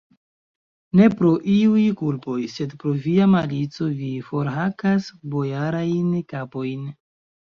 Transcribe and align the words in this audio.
Ne 0.99 1.07
pro 1.17 1.33
iuj 1.55 1.83
kulpoj, 1.99 2.37
sed 2.53 2.73
pro 2.83 2.93
via 3.03 3.27
malico 3.33 3.89
vi 3.99 4.09
forhakas 4.31 5.11
bojarajn 5.35 6.09
kapojn! 6.35 6.89